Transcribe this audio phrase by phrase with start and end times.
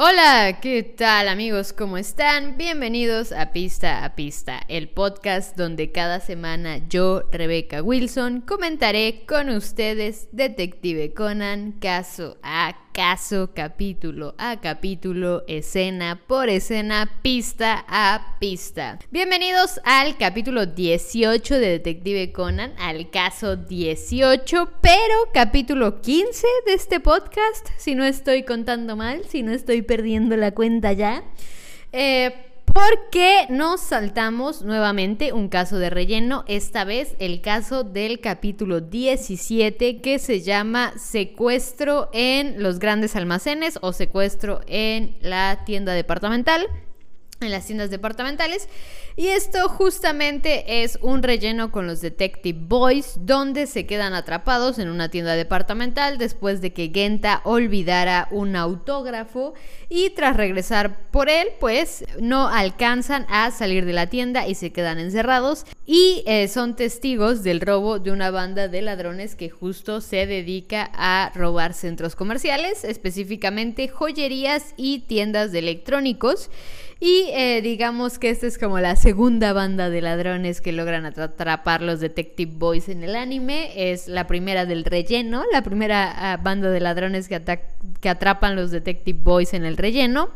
[0.00, 1.72] Hola, ¿qué tal amigos?
[1.72, 2.56] ¿Cómo están?
[2.56, 9.48] Bienvenidos a Pista a Pista, el podcast donde cada semana yo, Rebeca Wilson, comentaré con
[9.48, 18.98] ustedes Detective Conan caso a caso, capítulo a capítulo, escena por escena, pista a pista.
[19.12, 26.98] Bienvenidos al capítulo 18 de Detective Conan, al caso 18, pero capítulo 15 de este
[26.98, 31.22] podcast, si no estoy contando mal, si no estoy perdiendo la cuenta ya.
[31.92, 32.47] Eh,
[32.78, 40.00] porque nos saltamos nuevamente un caso de relleno, esta vez el caso del capítulo 17
[40.00, 46.68] que se llama secuestro en los grandes almacenes o secuestro en la tienda departamental
[47.40, 48.68] en las tiendas departamentales.
[49.16, 54.88] Y esto justamente es un relleno con los Detective Boys, donde se quedan atrapados en
[54.88, 59.54] una tienda departamental después de que Genta olvidara un autógrafo
[59.88, 64.72] y tras regresar por él, pues no alcanzan a salir de la tienda y se
[64.72, 70.00] quedan encerrados y eh, son testigos del robo de una banda de ladrones que justo
[70.00, 76.50] se dedica a robar centros comerciales, específicamente joyerías y tiendas de electrónicos.
[77.00, 81.80] Y eh, digamos que esta es como la segunda banda de ladrones que logran atrapar
[81.80, 83.92] los Detective Boys en el anime.
[83.92, 87.40] Es la primera del relleno, la primera ah, banda de ladrones que,
[88.00, 90.30] que atrapan los Detective Boys en el relleno.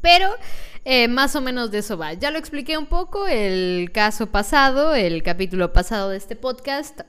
[0.00, 0.28] Pero
[0.84, 2.12] eh, más o menos de eso va.
[2.12, 7.00] Ya lo expliqué un poco el caso pasado, el capítulo pasado de este podcast.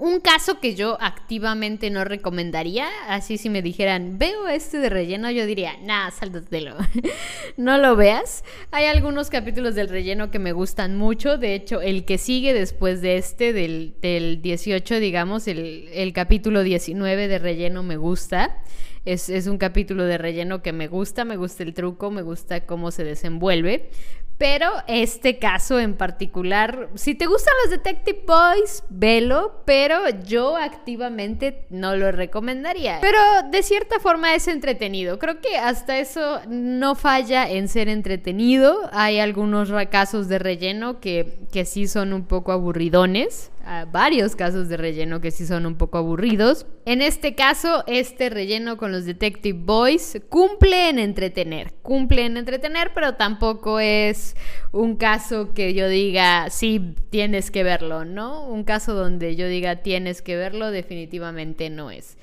[0.00, 5.30] Un caso que yo activamente no recomendaría, así si me dijeran, veo este de relleno,
[5.30, 6.76] yo diría, nah, sáltatelo,
[7.58, 8.42] no lo veas.
[8.70, 13.02] Hay algunos capítulos del relleno que me gustan mucho, de hecho, el que sigue después
[13.02, 18.62] de este, del, del 18, digamos, el, el capítulo 19 de relleno me gusta.
[19.04, 22.66] Es, es, un capítulo de relleno que me gusta, me gusta el truco, me gusta
[22.66, 23.90] cómo se desenvuelve.
[24.38, 31.66] Pero este caso en particular, si te gustan los Detective Boys, velo, pero yo activamente
[31.70, 32.98] no lo recomendaría.
[33.00, 33.18] Pero
[33.50, 35.18] de cierta forma es entretenido.
[35.20, 38.90] Creo que hasta eso no falla en ser entretenido.
[38.92, 43.51] Hay algunos casos de relleno que, que sí son un poco aburridones
[43.90, 46.66] varios casos de relleno que sí son un poco aburridos.
[46.84, 52.92] En este caso, este relleno con los Detective Boys cumple en entretener, cumple en entretener,
[52.94, 54.36] pero tampoco es
[54.72, 58.46] un caso que yo diga, sí, tienes que verlo, ¿no?
[58.46, 62.16] Un caso donde yo diga, tienes que verlo, definitivamente no es.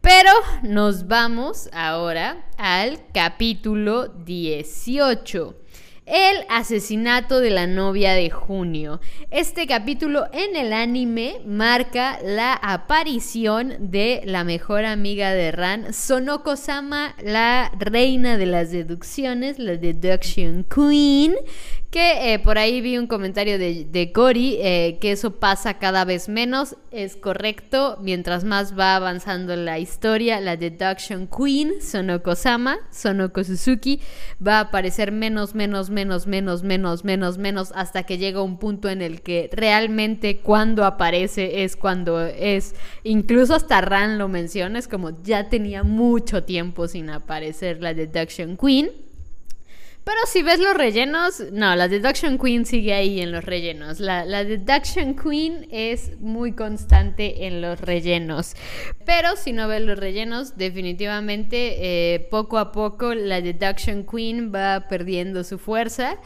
[0.00, 0.32] Pero
[0.62, 5.61] nos vamos ahora al capítulo 18.
[6.04, 9.00] El asesinato de la novia de junio.
[9.30, 17.14] Este capítulo en el anime marca la aparición de la mejor amiga de Ran, Sonoko-sama,
[17.22, 21.36] la reina de las deducciones, la deduction queen,
[21.92, 26.06] que eh, por ahí vi un comentario de, de Cory eh, que eso pasa cada
[26.06, 26.74] vez menos.
[26.90, 27.98] Es correcto.
[28.00, 34.00] Mientras más va avanzando la historia, la Deduction Queen, Sonoko-sama, Sonoko Suzuki,
[34.44, 38.88] va a aparecer menos, menos, menos, menos, menos, menos, menos, hasta que llega un punto
[38.88, 42.74] en el que realmente cuando aparece es cuando es.
[43.04, 48.56] Incluso hasta Ran lo menciona, es como ya tenía mucho tiempo sin aparecer la Deduction
[48.56, 48.90] Queen.
[50.04, 54.00] Pero si ves los rellenos, no, la Deduction Queen sigue ahí en los rellenos.
[54.00, 58.54] La, Deduction Queen es muy constante en los rellenos.
[59.06, 64.88] Pero si no ves los rellenos, definitivamente eh, poco a poco la Deduction Queen va
[64.88, 66.18] perdiendo su fuerza.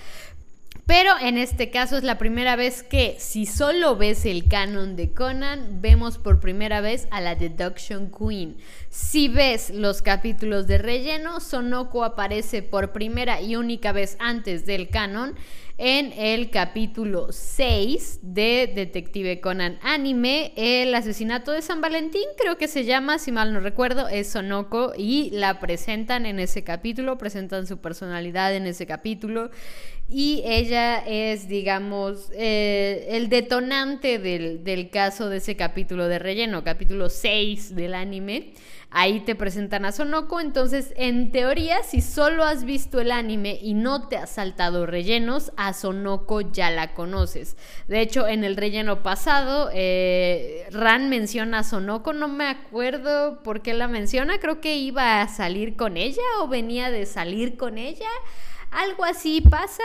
[0.87, 5.13] Pero en este caso es la primera vez que, si solo ves el canon de
[5.13, 8.57] Conan, vemos por primera vez a la Deduction Queen.
[8.89, 14.89] Si ves los capítulos de relleno, Sonoko aparece por primera y única vez antes del
[14.89, 15.35] canon
[15.79, 22.67] en el capítulo 6 de Detective Conan Anime, el asesinato de San Valentín, creo que
[22.67, 27.67] se llama, si mal no recuerdo, es Sonoko y la presentan en ese capítulo, presentan
[27.67, 29.51] su personalidad en ese capítulo
[30.09, 36.65] y ella es, digamos, eh, el detonante del, del caso de ese capítulo de relleno,
[36.65, 38.55] capítulo 6 del anime.
[38.99, 43.75] Ahí te presentan a Sonoko, entonces en teoría si solo has visto el anime y
[43.75, 47.59] no te has saltado rellenos, a Sonoko ya la conoces.
[47.89, 53.61] De hecho, en el relleno pasado, eh, Ran menciona a Sonoko, no me acuerdo por
[53.61, 57.77] qué la menciona, creo que iba a salir con ella o venía de salir con
[57.77, 58.09] ella.
[58.71, 59.83] Algo así pasa,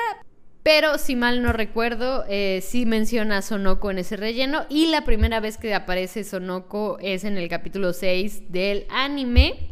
[0.64, 4.66] pero si mal no recuerdo, eh, sí menciona Sonoko en ese relleno.
[4.70, 9.70] Y la primera vez que aparece Sonoko es en el capítulo 6 del anime.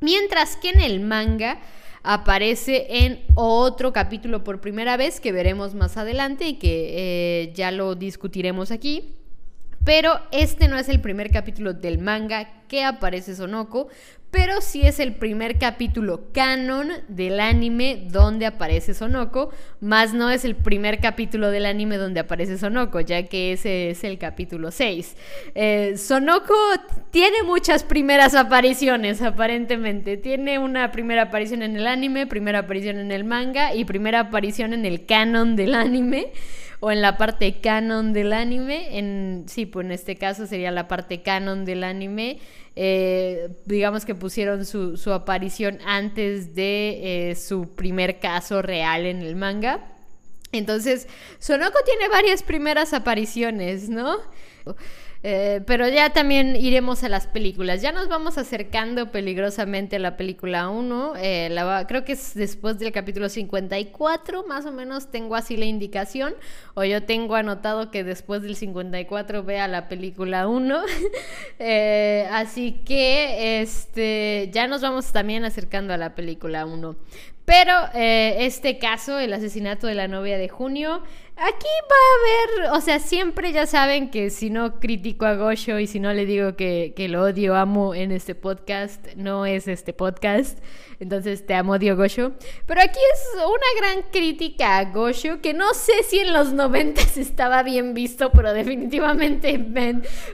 [0.00, 1.58] Mientras que en el manga
[2.04, 6.92] aparece en otro capítulo por primera vez que veremos más adelante y que
[7.42, 9.16] eh, ya lo discutiremos aquí.
[9.84, 13.88] Pero este no es el primer capítulo del manga que aparece Sonoko,
[14.30, 20.44] pero sí es el primer capítulo canon del anime donde aparece Sonoko, más no es
[20.44, 25.16] el primer capítulo del anime donde aparece Sonoko, ya que ese es el capítulo 6.
[25.54, 26.54] Eh, Sonoko
[27.10, 30.16] tiene muchas primeras apariciones, aparentemente.
[30.16, 34.74] Tiene una primera aparición en el anime, primera aparición en el manga y primera aparición
[34.74, 36.32] en el canon del anime
[36.80, 38.98] o en la parte canon del anime.
[38.98, 42.38] En, sí, pues en este caso sería la parte canon del anime.
[42.76, 49.22] Eh, digamos que pusieron su, su aparición antes de eh, su primer caso real en
[49.22, 49.80] el manga.
[50.52, 51.08] Entonces,
[51.38, 54.16] Sonoko tiene varias primeras apariciones, ¿no?
[55.24, 57.82] Eh, pero ya también iremos a las películas.
[57.82, 61.14] Ya nos vamos acercando peligrosamente a la película 1.
[61.16, 61.56] Eh,
[61.88, 66.34] creo que es después del capítulo 54, más o menos tengo así la indicación.
[66.74, 70.82] O yo tengo anotado que después del 54 vea la película 1.
[71.60, 76.96] Eh, así que este, ya nos vamos también acercando a la película 1.
[77.44, 81.02] Pero este caso, el asesinato de la novia de junio,
[81.40, 85.78] Aquí va a haber, o sea, siempre ya saben que si no critico a Gosho
[85.78, 89.68] y si no le digo que, que lo odio, amo en este podcast, no es
[89.68, 90.58] este podcast.
[91.00, 92.32] Entonces te amo, Gosho.
[92.66, 97.00] Pero aquí es una gran crítica a Gosho, que no sé si en los 90
[97.16, 99.64] estaba bien visto, pero definitivamente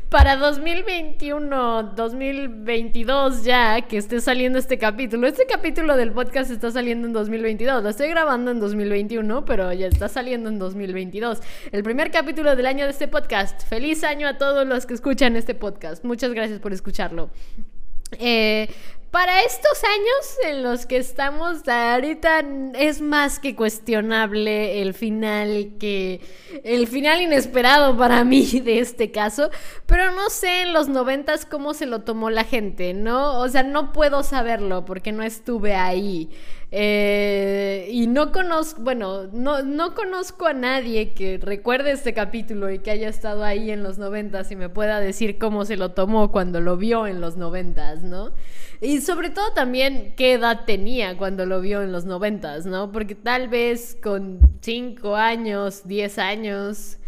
[0.08, 5.26] para 2021, 2022 ya, que esté saliendo este capítulo.
[5.26, 7.82] Este capítulo del podcast está saliendo en 2022.
[7.82, 10.93] Lo estoy grabando en 2021, pero ya está saliendo en 2022.
[11.72, 13.66] El primer capítulo del año de este podcast.
[13.66, 16.04] Feliz año a todos los que escuchan este podcast.
[16.04, 17.30] Muchas gracias por escucharlo.
[18.18, 18.68] Eh,
[19.14, 22.42] para estos años en los que estamos ahorita
[22.74, 26.20] es más que cuestionable el final que
[26.64, 29.50] el final inesperado para mí de este caso,
[29.86, 33.38] pero no sé en los noventas cómo se lo tomó la gente, ¿no?
[33.38, 36.30] O sea, no puedo saberlo porque no estuve ahí.
[36.76, 42.80] Eh, y no conozco, bueno, no, no conozco a nadie que recuerde este capítulo y
[42.80, 46.32] que haya estado ahí en los noventas y me pueda decir cómo se lo tomó
[46.32, 48.32] cuando lo vio en los noventas, ¿no?
[48.84, 52.92] Y sobre todo también qué edad tenía cuando lo vio en los noventas, ¿no?
[52.92, 56.98] Porque tal vez con 5 años, 10 años,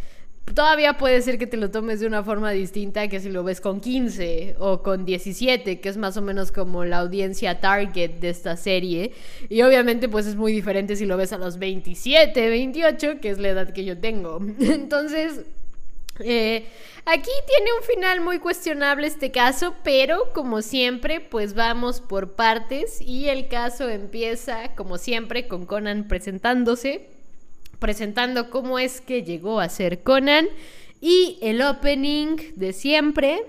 [0.54, 3.60] todavía puede ser que te lo tomes de una forma distinta que si lo ves
[3.60, 8.30] con 15 o con 17, que es más o menos como la audiencia target de
[8.30, 9.12] esta serie.
[9.50, 13.38] Y obviamente pues es muy diferente si lo ves a los 27, 28, que es
[13.38, 14.40] la edad que yo tengo.
[14.60, 15.42] Entonces,
[16.20, 16.66] eh,
[17.04, 23.00] aquí tiene un final muy cuestionable este caso, pero como siempre, pues vamos por partes
[23.00, 27.08] y el caso empieza como siempre con Conan presentándose,
[27.78, 30.48] presentando cómo es que llegó a ser Conan
[31.00, 33.44] y el opening de siempre.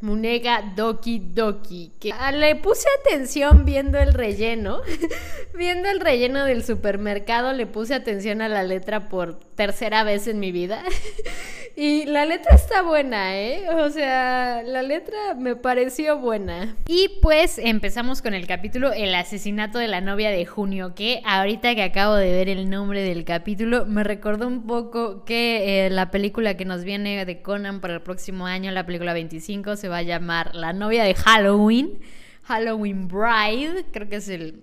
[0.00, 1.92] Munega Doki Doki.
[2.00, 4.80] Que le puse atención viendo el relleno.
[5.54, 10.40] viendo el relleno del supermercado, le puse atención a la letra por tercera vez en
[10.40, 10.82] mi vida.
[11.80, 13.70] Y la letra está buena, ¿eh?
[13.70, 16.74] O sea, la letra me pareció buena.
[16.88, 21.76] Y pues empezamos con el capítulo El asesinato de la novia de Junio, que ahorita
[21.76, 26.10] que acabo de ver el nombre del capítulo, me recordó un poco que eh, la
[26.10, 29.98] película que nos viene de Conan para el próximo año, la película 25, se va
[29.98, 31.98] a llamar La novia de Halloween.
[32.44, 34.62] Halloween Bride, creo que es el,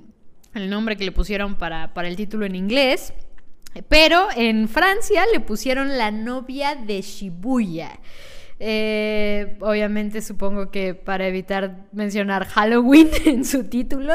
[0.53, 3.13] nombre que le pusieron para, para el título en inglés.
[3.89, 7.99] Pero en Francia le pusieron la novia de Shibuya.
[8.59, 14.13] Eh, obviamente supongo que para evitar mencionar Halloween en su título,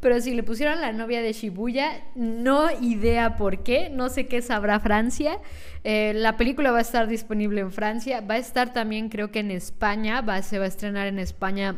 [0.00, 4.42] pero si le pusieron la novia de Shibuya, no idea por qué, no sé qué
[4.42, 5.38] sabrá Francia.
[5.84, 9.40] Eh, la película va a estar disponible en Francia, va a estar también creo que
[9.40, 11.76] en España, va, se va a estrenar en España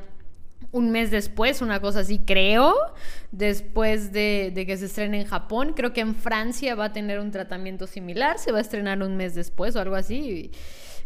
[0.70, 2.74] un mes después, una cosa así, creo,
[3.32, 5.72] después de, que se estrene en Japón.
[5.74, 9.16] Creo que en Francia va a tener un tratamiento similar, se va a estrenar un
[9.16, 10.50] mes después o algo así.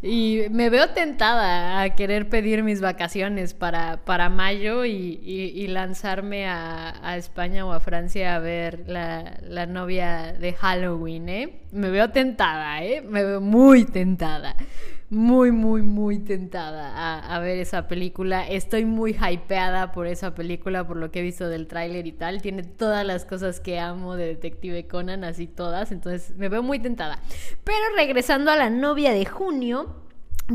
[0.03, 7.65] Me veo tentada a querer pedir mis vacaciones para, para mayo y, lanzarme a, España
[7.65, 11.61] o a Francia a ver la, la novia de Halloween, ¿eh?
[11.71, 13.01] Me veo tentada, ¿eh?
[13.03, 14.57] Me veo muy tentada
[15.13, 18.49] muy, muy, muy tentada a, ver esa película.
[18.49, 22.41] Estoy muy hypeada por esa película, por lo que he visto del tráiler y tal.
[22.41, 25.93] Tiene todas las cosas que amo de Detective Conan, así todas.
[25.93, 27.21] Entonces me veo muy tentada.
[27.63, 30.02] Pero regresando a la novia de junio,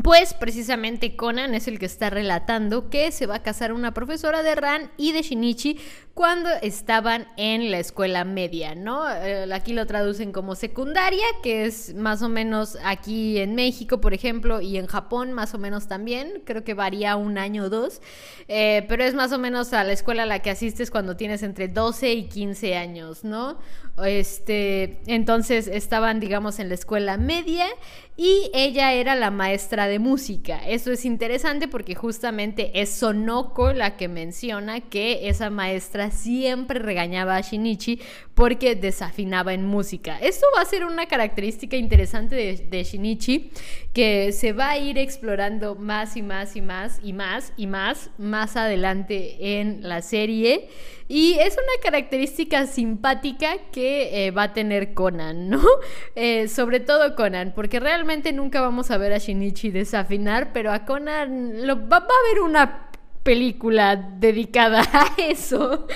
[0.02, 4.42] pues precisamente Conan es el que está relatando que se va a casar una profesora
[4.42, 5.78] de Ran y de Shinichi
[6.14, 9.08] cuando estaban en la escuela media, ¿no?
[9.08, 14.14] Eh, aquí lo traducen como secundaria, que es más o menos aquí en México, por
[14.14, 18.02] ejemplo, y en Japón más o menos también, creo que varía un año o dos,
[18.48, 21.44] eh, pero es más o menos a la escuela a la que asistes cuando tienes
[21.44, 23.58] entre 12 y 15 años, ¿no?
[24.04, 27.66] Este, entonces estaban, digamos, en la escuela media
[28.20, 30.58] y ella era la maestra de música.
[30.66, 37.36] Eso es interesante porque justamente es Sonoko la que menciona que esa maestra siempre regañaba
[37.36, 38.00] a Shinichi
[38.34, 40.18] porque desafinaba en música.
[40.18, 42.34] Esto va a ser una característica interesante
[42.68, 43.52] de, Shinichi
[43.92, 48.10] que se va a ir explorando más y más y más y más y más
[48.18, 50.68] más adelante en la serie.
[51.08, 55.62] Y es una característica simpática que eh, va a tener Conan, ¿no?
[56.14, 60.84] Eh, sobre todo Conan, porque realmente nunca vamos a ver a Shinichi desafinar, pero a
[60.84, 62.88] Conan lo, va, va a haber una
[63.22, 65.86] película dedicada a eso,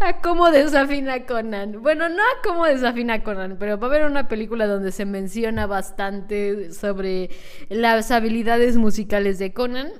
[0.00, 1.82] a cómo desafina Conan.
[1.82, 5.66] Bueno, no a cómo desafina Conan, pero va a haber una película donde se menciona
[5.66, 7.30] bastante sobre
[7.68, 9.92] las habilidades musicales de Conan.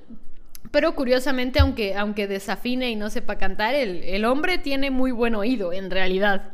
[0.71, 5.35] Pero curiosamente, aunque, aunque desafine y no sepa cantar, el, el hombre tiene muy buen
[5.35, 6.53] oído, en realidad.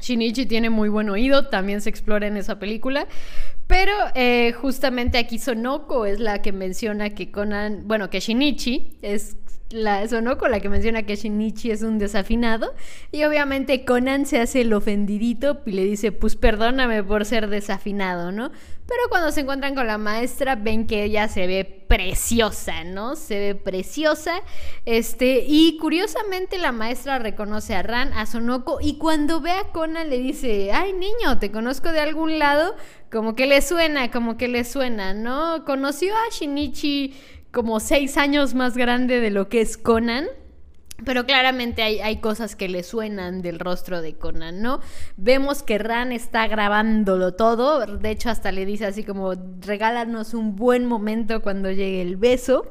[0.00, 3.06] Shinichi tiene muy buen oído, también se explora en esa película.
[3.66, 9.36] Pero eh, justamente aquí Sonoko es la que menciona que Conan, bueno, que Shinichi es
[9.70, 12.74] la Sonoko la que menciona que Shinichi es un desafinado.
[13.12, 18.32] Y obviamente Conan se hace el ofendidito y le dice, pues perdóname por ser desafinado,
[18.32, 18.50] ¿no?
[18.86, 23.16] Pero cuando se encuentran con la maestra ven que ella se ve preciosa, ¿no?
[23.16, 24.40] Se ve preciosa.
[24.86, 30.08] Este, y curiosamente la maestra reconoce a Ran, a Sonoko, y cuando ve a Conan
[30.08, 32.74] le dice, ay niño, te conozco de algún lado,
[33.10, 35.66] como que le suena, como que le suena, ¿no?
[35.66, 37.14] Conoció a Shinichi
[37.52, 40.26] como seis años más grande de lo que es Conan.
[41.04, 44.80] Pero claramente hay, cosas que le suenan del rostro de Conan, ¿no?
[45.16, 47.86] Vemos que Ran está grabándolo todo.
[47.86, 52.64] De hecho, hasta le dice así como, regálanos un buen momento cuando llegue el beso.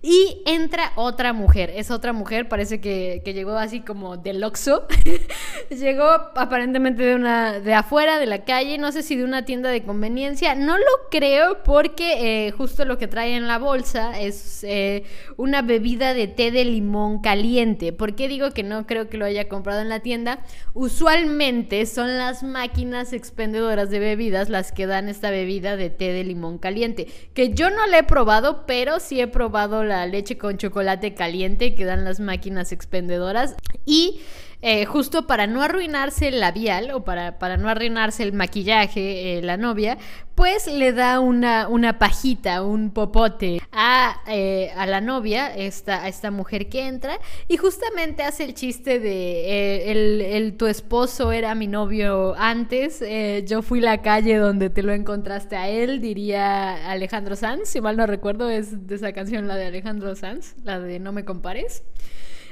[0.00, 1.72] Y entra otra mujer.
[1.74, 4.86] Es otra mujer, parece que, llegó así como del Oxxo.
[5.70, 6.04] llegó
[6.36, 9.82] aparentemente de una de afuera, de la calle, no sé si de una tienda de
[9.82, 10.54] conveniencia.
[10.54, 15.04] No lo creo porque eh, justo lo que trae en la bolsa es eh,
[15.36, 17.92] una bebida de té de limón caliente.
[17.92, 20.40] ¿Por qué digo que no creo que lo haya comprado en la tienda?
[20.74, 26.22] Usualmente son las máquinas expendedoras de bebidas las que dan esta bebida de té de
[26.22, 27.08] limón caliente.
[27.34, 31.74] Que yo no la he probado, pero sí he probado la leche con chocolate caliente
[31.74, 33.56] que dan las máquinas expendedoras.
[33.84, 34.20] Y
[34.60, 39.42] eh, justo para no arruinarse el labial o para, para no arruinarse el maquillaje, eh,
[39.42, 39.98] la novia,
[40.34, 46.08] pues le da una, una pajita, un popote a, eh, a la novia, esta, a
[46.08, 51.54] esta mujer que entra, y justamente hace el chiste de el, el, tu esposo era
[51.54, 53.02] mi novio antes,
[53.46, 57.96] yo fui la calle donde te lo encontraste a él, diría Alejandro Sanz, si mal
[57.96, 61.82] no recuerdo, es de esa canción la de Alejandro Sanz, la de No me compares.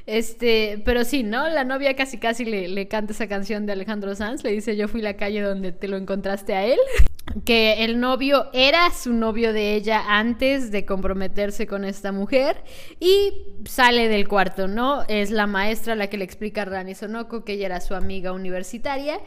[0.07, 1.49] Este, pero sí, ¿no?
[1.49, 4.87] La novia casi casi le, le canta esa canción de Alejandro Sanz, le dice yo
[4.87, 6.79] fui la calle donde te lo encontraste a él.
[7.45, 12.63] Que el novio era su novio de ella antes de comprometerse con esta mujer
[13.01, 13.33] y
[13.65, 15.03] sale del cuarto, ¿no?
[15.09, 18.33] Es la maestra la que le explica a Rani Sonoko que ella era su amiga
[18.33, 19.19] universitaria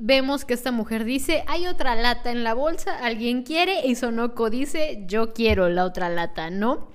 [0.00, 4.48] vemos que esta mujer dice, hay otra lata en la bolsa, alguien quiere, y Sonoko
[4.48, 6.88] dice, yo quiero la otra lata, ¿no?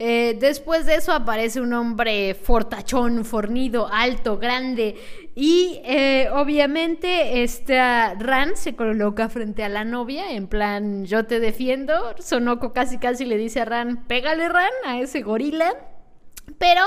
[0.00, 4.94] Eh, después de eso aparece un hombre fortachón, fornido, alto, grande.
[5.34, 11.40] Y eh, obviamente esta Ran se coloca frente a la novia en plan yo te
[11.40, 12.14] defiendo.
[12.20, 15.74] Sonoko casi casi le dice a Ran, pégale Ran a ese gorila.
[16.58, 16.82] Pero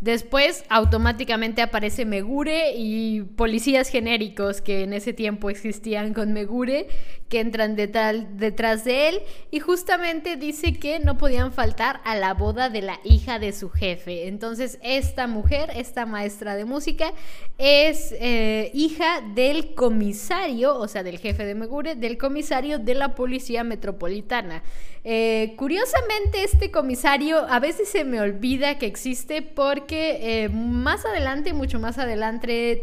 [0.00, 6.86] Después automáticamente aparece Megure y policías genéricos que en ese tiempo existían con Megure
[7.30, 12.68] que entran detrás de él y justamente dice que no podían faltar a la boda
[12.68, 14.28] de la hija de su jefe.
[14.28, 17.12] Entonces esta mujer, esta maestra de música,
[17.56, 23.14] es eh, hija del comisario, o sea, del jefe de Megure, del comisario de la
[23.14, 24.62] policía metropolitana.
[25.02, 31.04] Eh, curiosamente este comisario a veces se me olvida que existe porque que eh, más
[31.04, 32.80] adelante, mucho más adelante,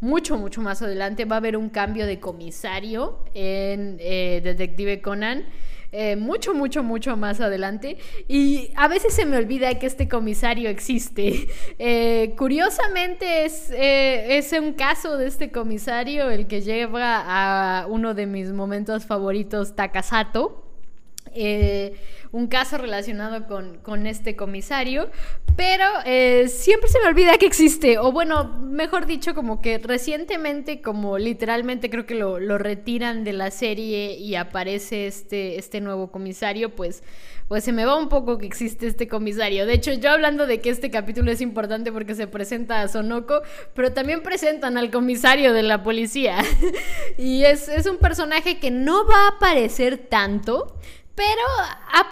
[0.00, 5.44] mucho, mucho más adelante, va a haber un cambio de comisario en eh, Detective Conan.
[5.92, 7.98] Eh, mucho, mucho, mucho más adelante.
[8.28, 11.48] Y a veces se me olvida que este comisario existe.
[12.36, 18.52] curiosamente es, es un caso de este comisario el que lleva a uno de mis
[18.52, 20.64] momentos favoritos, Takasato.
[22.32, 25.10] Un caso relacionado con, con este comisario,
[25.56, 30.80] pero eh, siempre se me olvida que existe, o bueno, mejor dicho, como que recientemente,
[30.80, 36.10] como literalmente creo que lo, lo retiran de la serie y aparece este, este nuevo
[36.10, 37.02] comisario, pues
[37.50, 39.66] pues se me va un poco que existe este comisario.
[39.66, 43.42] De hecho, yo hablando de que este capítulo es importante porque se presenta a Sonoko,
[43.74, 46.44] pero también presentan al comisario de la policía.
[47.18, 50.76] y es, es un personaje que no va a aparecer tanto,
[51.16, 51.42] pero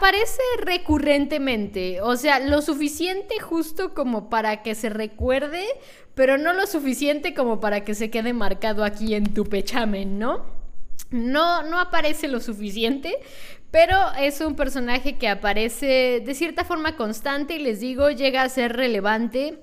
[0.08, 5.66] aparece recurrentemente, o sea, lo suficiente justo como para que se recuerde,
[6.14, 10.46] pero no lo suficiente como para que se quede marcado aquí en tu pechamen, ¿no?
[11.10, 13.18] No, no aparece lo suficiente,
[13.70, 18.48] pero es un personaje que aparece de cierta forma constante y les digo, llega a
[18.48, 19.58] ser relevante,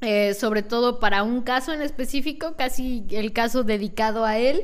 [0.00, 4.62] eh, sobre todo para un caso en específico, casi el caso dedicado a él,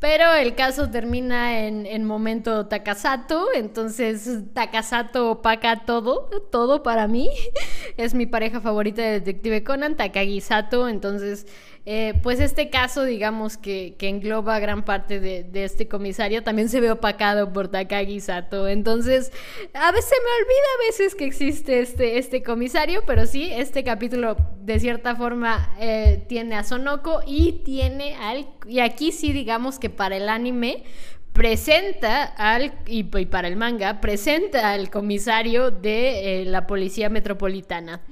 [0.00, 7.28] pero el caso termina en, en momento Takasato, entonces Takasato opaca todo, todo para mí.
[7.96, 11.46] Es mi pareja favorita de Detective Conan, Takagi Sato, entonces
[11.86, 16.90] eh, pues este caso, digamos que, engloba gran parte de, este comisario, también se ve
[16.90, 18.68] opacado por Takagi Sato.
[18.68, 19.32] Entonces,
[19.72, 24.36] a veces me olvida a veces que existe este, este comisario, pero sí, este capítulo
[24.60, 28.46] de cierta forma eh, tiene a Sonoko y tiene al...
[28.68, 30.84] Y aquí sí digamos que para el anime
[31.32, 38.02] presenta al, y, para el manga, presenta al comisario de eh, la Policía Metropolitana.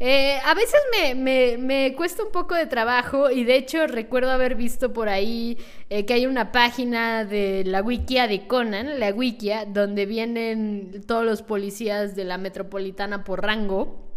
[0.00, 0.80] Eh, a veces
[1.16, 5.58] me, cuesta un poco de trabajo y de hecho recuerdo haber visto por ahí
[5.90, 11.24] eh, que hay una página de la wikia de Conan, la wikia, donde vienen todos
[11.24, 14.07] los policías de la metropolitana por rango.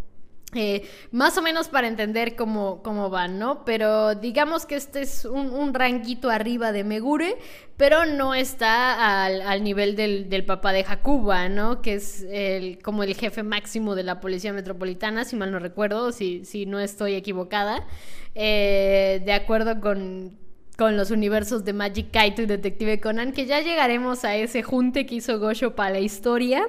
[0.54, 3.64] Eh, más o menos para entender cómo, cómo van, ¿no?
[3.64, 7.38] Pero digamos que este es un, un ranguito arriba de Megure,
[7.78, 11.80] pero no está al, nivel del, papá de Jacuba, ¿no?
[11.80, 16.12] Que es el, como el jefe máximo de la policía metropolitana, si mal no recuerdo,
[16.12, 17.86] si, si no estoy equivocada.
[18.34, 20.36] Eh, de acuerdo con,
[20.76, 25.06] con los universos de Magic Kaito y Detective Conan, que ya llegaremos a ese junte
[25.06, 26.68] que hizo Gosho para la historia.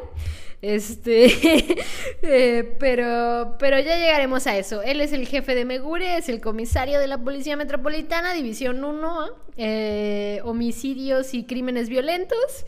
[0.64, 1.26] Este,
[2.22, 4.82] eh, pero, pero ya llegaremos a eso.
[4.82, 9.26] Él es el jefe de Megure, es el comisario de la Policía Metropolitana, División 1,
[9.58, 12.66] eh, homicidios y crímenes violentos.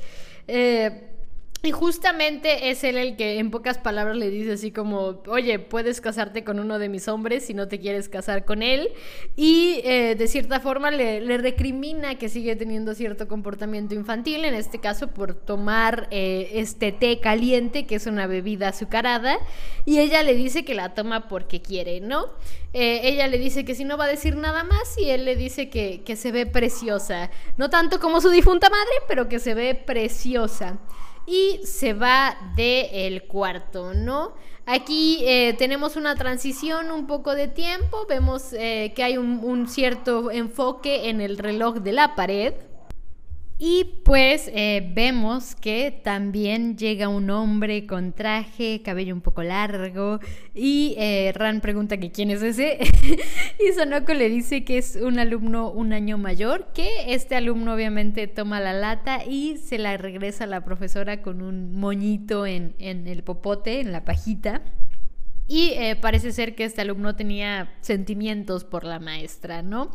[0.49, 1.14] Eh,
[1.65, 6.01] y justamente es él el que en pocas palabras le dice así como, oye, puedes
[6.01, 8.89] casarte con uno de mis hombres si no te quieres casar con él.
[9.35, 14.79] Y eh, de cierta forma le, recrimina que sigue teniendo cierto comportamiento infantil, en este
[14.79, 19.37] caso por tomar eh, este té caliente, que es una bebida azucarada.
[19.85, 22.27] Y ella le dice que la toma porque quiere, ¿no?
[22.73, 25.35] Eh, ella le dice que si no va a decir nada más y él le
[25.35, 27.31] dice que, que se ve preciosa.
[27.57, 30.77] No tanto como su difunta madre, pero que se ve preciosa
[31.27, 34.33] y se va del el cuarto, ¿no?
[34.65, 40.31] Aquí eh, tenemos una transición un poco de tiempo, vemos eh, que hay un cierto
[40.31, 42.53] enfoque en el reloj de la pared,
[43.57, 50.19] y pues eh, vemos que también llega un hombre con traje, cabello un poco largo
[50.53, 52.79] y eh, Ran pregunta que quién es ese
[53.59, 58.27] y Sonoko le dice que es un alumno un año mayor, que este alumno obviamente
[58.27, 63.23] toma la lata y se la regresa a la profesora con un moñito en, el
[63.23, 64.63] popote, en la pajita.
[65.47, 69.91] Y eh, parece ser que este alumno tenía sentimientos por la maestra, ¿no?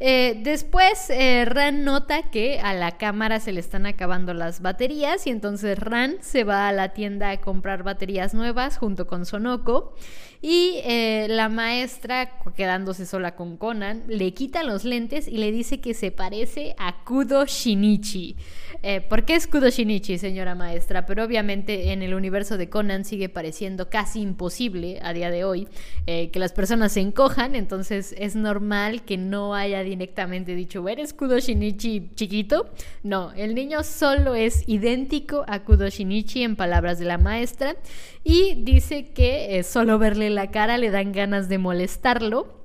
[0.00, 5.26] Eh, después, eh, Ran nota que a la cámara se le están acabando las baterías
[5.26, 9.94] y entonces Ran se va a la tienda a comprar baterías nuevas junto con Sonoko
[10.40, 15.80] y eh, la maestra, quedándose sola con Conan, le quita los lentes y le dice
[15.80, 18.36] que se parece a Kudo Shinichi.
[18.84, 21.06] Eh, ¿Por qué es Kudo Shinichi, señora maestra?
[21.06, 25.66] Pero obviamente en el universo de Conan sigue pareciendo casi imposible a día de hoy
[26.06, 31.14] eh, que las personas se encojan, entonces es normal que no haya directamente dicho, ¿eres
[31.14, 32.70] Kudo Shinichi chiquito?
[33.02, 37.74] No, el niño solo es idéntico a Kudo Shinichi en palabras de la maestra
[38.22, 42.58] y dice que solo verle la cara le dan ganas de molestarlo.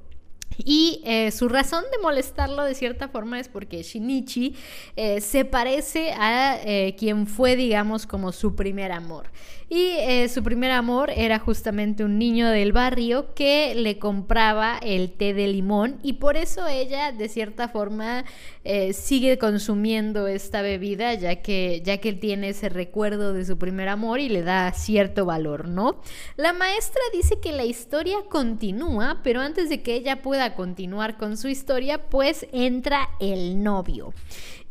[0.57, 4.55] Y eh, su razón de molestarlo de cierta forma es porque Shinichi
[4.95, 9.31] eh, se parece a eh, quien fue, digamos, como su primer amor.
[9.69, 15.11] Y eh, su primer amor era justamente un niño del barrio que le compraba el
[15.11, 18.25] té de limón y por eso ella de cierta forma
[18.65, 23.87] eh, sigue consumiendo esta bebida ya que, ya que tiene ese recuerdo de su primer
[23.87, 26.01] amor y le da cierto valor, ¿no?
[26.35, 31.15] La maestra dice que la historia continúa, pero antes de que ella pueda pueda continuar
[31.15, 34.15] con su historia, pues entra el novio.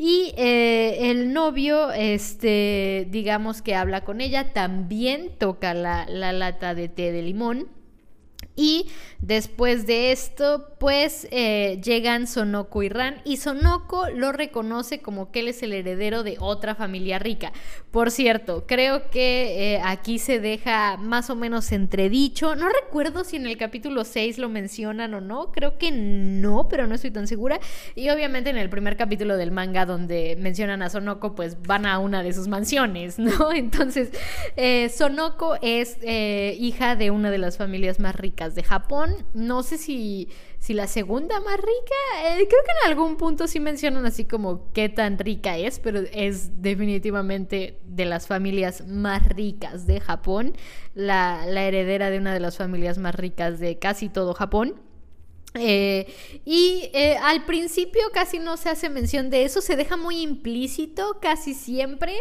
[0.05, 6.75] Y eh, el novio, este, digamos que habla con ella, también toca la, la lata
[6.75, 7.69] de té de limón
[8.55, 8.87] y
[9.21, 15.41] después de esto, pues eh, llegan Sonoko y Ran y Sonoko lo reconoce como que
[15.41, 17.53] él es el heredero de otra familia rica.
[17.91, 22.55] Por cierto, creo que eh, aquí se deja más o menos entredicho.
[22.55, 25.51] No recuerdo si en el capítulo 6 lo mencionan o no.
[25.53, 27.59] Creo que no, pero no estoy tan segura.
[27.95, 31.99] Y obviamente en el primer capítulo del manga donde mencionan a Sonoko, pues van a
[31.99, 33.53] una de sus mansiones, ¿no?
[33.55, 34.11] Entonces,
[34.57, 39.15] eh, Sonoko es hija de una de las familias más ricas de Japón.
[39.35, 40.29] No sé si,
[40.59, 42.39] si la segunda más rica.
[42.41, 46.01] Eh, creo que en algún punto sí mencionan así como qué tan rica es, pero
[46.13, 50.55] es definitivamente de las familias más ricas de Japón.
[50.95, 54.75] La, la heredera de una de las familias más ricas de casi todo Japón.
[55.55, 56.07] Eh,
[56.47, 61.19] y eh, al principio casi no se hace mención de eso, se deja muy implícito
[61.21, 62.15] casi siempre,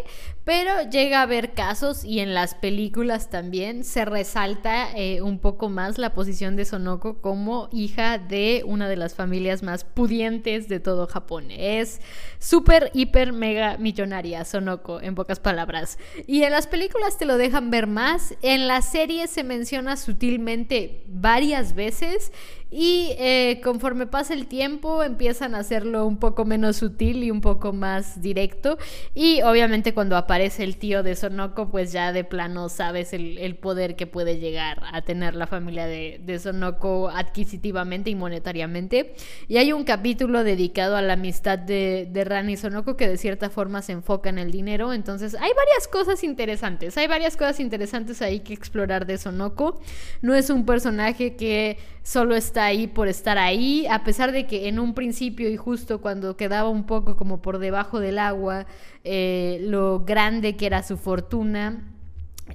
[0.44, 5.70] pero llega a haber casos y en las películas también se resalta eh, un poco
[5.70, 10.82] más la posición de Sonoko como hija de una de las familias más pudientes de
[10.82, 11.52] todo Japón.
[11.52, 12.02] Es
[12.40, 15.98] súper, hiper, mega millonaria Sonoko, en pocas palabras.
[16.28, 21.04] Y en las películas te lo dejan ver más, en la serie se menciona sutilmente
[21.08, 22.34] varias veces
[22.72, 27.40] y eh, conforme pasa el tiempo empiezan a hacerlo un poco menos sutil y un
[27.40, 28.80] poco más directo.
[29.14, 33.96] Y obviamente cuando aparece el tío de Sonoko, pues ya de plano sabes el, poder
[33.96, 39.14] que puede llegar a tener la familia de, de, Sonoko adquisitivamente y monetariamente.
[39.48, 43.18] Y hay un capítulo dedicado a la amistad de, de Ran y Sonoko que de
[43.18, 44.94] cierta forma se enfoca en el dinero.
[44.94, 46.98] Entonces hay varias cosas interesantes.
[46.98, 49.80] Hay varias cosas interesantes ahí que explorar de Sonoko.
[50.24, 54.68] No es un personaje que solo está ahí por estar ahí, a pesar de que
[54.68, 58.66] en un principio y justo cuando quedaba un poco como por debajo del agua,
[59.04, 61.88] eh, lo grande que era su fortuna,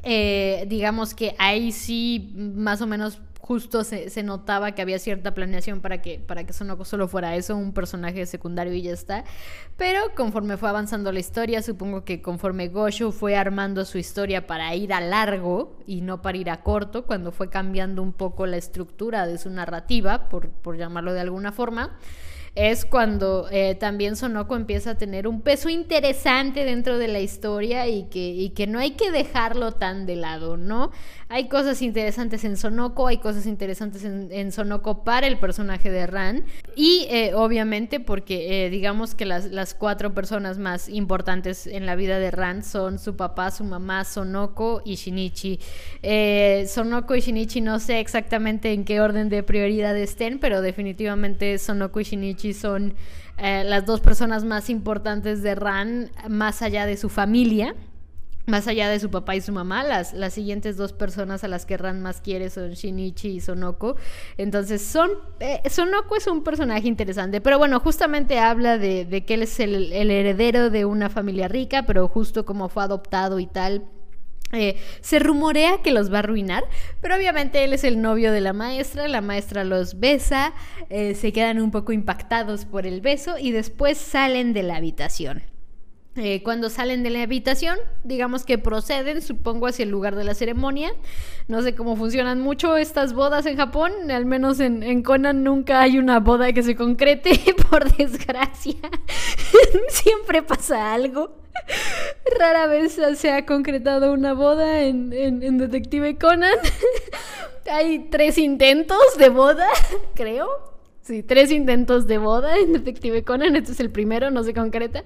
[0.02, 5.80] eh, digamos que ahí sí más o menos justo se, notaba que había cierta planeación
[5.80, 9.24] para que, para que solo fuera eso, un personaje secundario y ya está.
[9.76, 14.74] Pero conforme fue avanzando la historia, supongo que conforme Gosho fue armando su historia para
[14.74, 18.56] ir a largo y no para ir a corto, cuando fue cambiando un poco la
[18.56, 21.96] estructura de su narrativa, por, por llamarlo de alguna forma,
[22.56, 27.86] es cuando eh, también Sonoko empieza a tener un peso interesante dentro de la historia
[27.86, 30.90] y que, y que no hay que dejarlo tan de lado, ¿no?
[31.28, 36.44] Hay cosas interesantes en Sonoko, hay cosas interesantes en, Sonoko para el personaje de Ran
[36.76, 41.96] y eh, obviamente porque eh, digamos que las, las, cuatro personas más importantes en la
[41.96, 45.58] vida de Ran son su papá, su mamá, Sonoko y Shinichi.
[46.68, 52.00] Sonoko y Shinichi no sé exactamente en qué orden de prioridad estén, pero definitivamente Sonoko
[52.00, 52.94] y Shinichi son
[53.38, 57.74] eh, las dos personas más importantes de Ran, más allá de su familia,
[58.46, 59.84] más allá de su papá y su mamá.
[59.84, 63.96] Las, las siguientes dos personas a las que Ran más quiere son Shinichi y Sonoko.
[64.38, 69.42] Entonces, son, eh, Sonoko es un personaje interesante, pero bueno, justamente habla de, que él
[69.42, 73.84] es el, el heredero de una familia rica, pero justo como fue adoptado y tal
[74.52, 76.64] eh, se rumorea que los va a arruinar,
[77.00, 80.52] pero obviamente él es el novio de la maestra, la maestra los besa,
[80.88, 85.42] eh, se quedan un poco impactados por el beso y después salen de la habitación.
[86.16, 90.34] Eh, cuando salen de la habitación, digamos que proceden, supongo, hacia el lugar de la
[90.34, 90.92] ceremonia.
[91.46, 95.82] No sé cómo funcionan mucho estas bodas en Japón, al menos en, en Conan nunca
[95.82, 97.38] hay una boda que se concrete,
[97.70, 98.76] por desgracia.
[99.90, 101.36] Siempre pasa algo.
[102.38, 106.58] Rara vez se ha concretado una boda en, en, Detective Conan.
[107.70, 109.66] Hay tres intentos de boda,
[110.14, 110.75] creo.
[111.06, 113.54] Sí, tres intentos de boda en Detective Conan.
[113.54, 115.04] Este es el primero, no se concreta.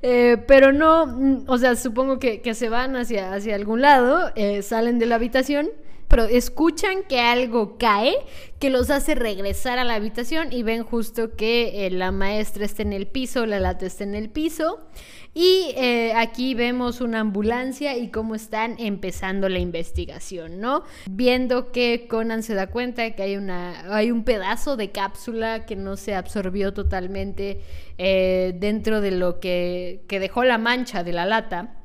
[0.00, 4.62] Eh, pero no, mm, o sea, supongo que, se van hacia, hacia algún lado, eh,
[4.62, 5.68] salen de la habitación
[6.12, 8.14] pero escuchan que algo cae
[8.58, 12.82] que los hace regresar a la habitación y ven justo que eh, la maestra está
[12.82, 14.86] en el piso, la lata está en el piso
[15.32, 20.84] y eh, aquí vemos una ambulancia y cómo están empezando la investigación, ¿no?
[21.10, 25.76] Viendo que Conan se da cuenta que hay, una, hay un pedazo de cápsula que
[25.76, 27.62] no se absorbió totalmente
[27.96, 31.81] eh, dentro de lo que, que dejó la mancha de la lata.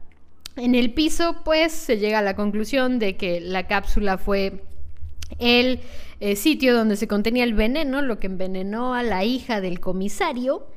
[0.57, 4.63] En el piso, pues, se llega a la conclusión de que la cápsula fue
[5.39, 5.81] el
[6.19, 10.67] eh, sitio donde se contenía el veneno, lo que envenenó a la hija del comisario.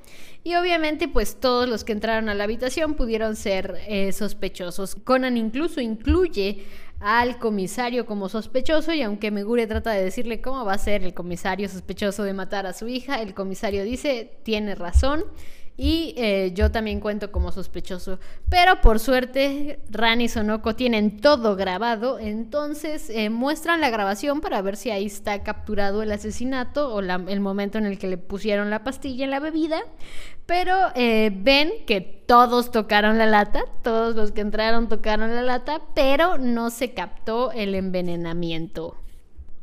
[0.42, 4.94] Y obviamente pues todos los que entraron a la habitación pudieron ser eh, sospechosos.
[4.94, 6.64] Conan incluso incluye
[6.98, 11.14] al comisario como sospechoso y aunque Megure trata de decirle cómo va a ser el
[11.14, 15.24] comisario sospechoso de matar a su hija, el comisario dice tiene razón
[15.82, 18.18] y eh, yo también cuento como sospechoso.
[18.50, 24.60] Pero por suerte, Ran y Sonoko tienen todo grabado, entonces eh, muestran la grabación para
[24.60, 28.68] ver si ahí está capturado el asesinato o el momento en el que le pusieron
[28.68, 29.80] la pastilla en la bebida.
[30.44, 35.80] Pero eh, ven que todos tocaron la lata, todos los que entraron tocaron la lata,
[35.94, 38.98] pero no se captó el envenenamiento.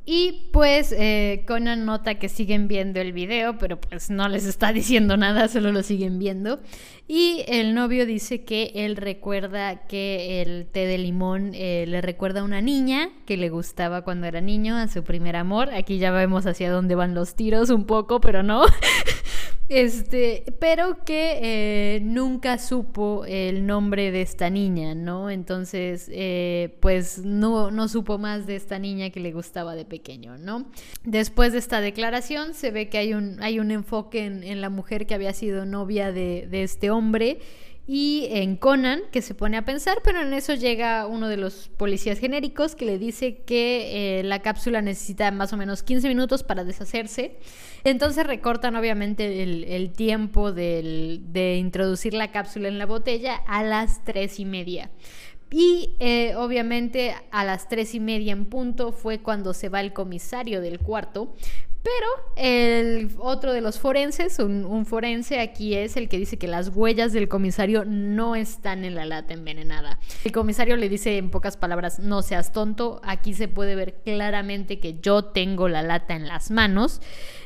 [0.10, 4.72] Y pues eh, Conan nota que siguen viendo el video, pero pues no les está
[4.72, 6.62] diciendo nada, solo lo siguen viendo.
[7.10, 12.40] Y el novio dice que él recuerda que el té de limón eh, le recuerda
[12.40, 15.72] a una niña que le gustaba cuando era niño, a su primer amor.
[15.74, 18.64] Aquí ya vemos hacia dónde van los tiros un poco, pero no.
[19.70, 25.30] Este, pero que eh, nunca supo el nombre de esta niña, ¿no?
[25.30, 30.38] Entonces, eh, pues no, no supo más de esta niña que le gustaba de pequeño,
[30.38, 30.68] ¿no?
[31.04, 35.06] Después de esta declaración, se ve que hay un, hay un enfoque en, la mujer
[35.06, 37.40] que había sido novia de, de este hombre
[37.88, 41.70] y en Conan, que se pone a pensar, pero en eso llega uno de los
[41.70, 46.44] policías genéricos que le dice que eh, la cápsula necesita más o menos 15 minutos
[46.44, 47.38] para deshacerse.
[47.86, 54.42] Entonces recortan obviamente el, tiempo de introducir la cápsula en la botella a las 3
[54.42, 54.92] y media.
[55.50, 59.94] Y eh, obviamente a las tres y media en punto fue cuando se va el
[59.94, 61.34] comisario del cuarto
[61.88, 66.68] pero el otro de los forenses, un, forense aquí es el que dice que las
[66.76, 69.98] huellas del comisario no están en la lata envenenada.
[70.26, 74.82] El comisario le dice en pocas palabras, no seas tonto, aquí se puede ver claramente
[74.82, 77.00] que yo tengo la lata en las manos.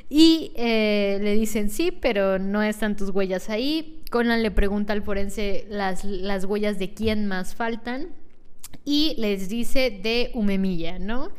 [0.10, 4.02] Y eh, le dicen, sí, pero no están tus huellas ahí.
[4.10, 8.08] Conan le pregunta al forense las, las huellas de quién más faltan.
[8.86, 11.30] Y les dice de Umemilla, ¿no?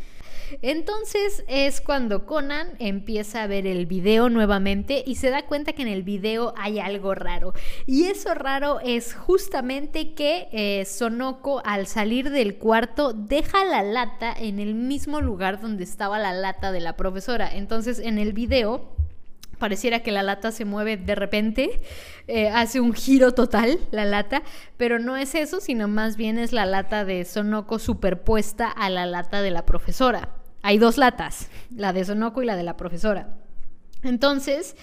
[0.60, 5.82] Entonces es cuando Conan empieza a ver el video nuevamente y se da cuenta que
[5.82, 7.54] en el video hay algo raro.
[7.86, 14.32] Y eso raro es justamente que eh, Sonoko al salir del cuarto deja la lata
[14.32, 17.54] en el mismo lugar donde estaba la lata de la profesora.
[17.54, 18.96] Entonces en el video
[19.62, 21.82] pareciera que la lata se mueve de repente,
[22.26, 24.42] eh, hace un giro total la lata,
[24.76, 29.06] pero no es eso, sino más bien es la lata de Sonoko superpuesta a la
[29.06, 30.41] lata de la profesora.
[30.62, 33.36] Hay dos latas, la de Sonoko y la de la profesora.
[34.02, 34.76] Entonces,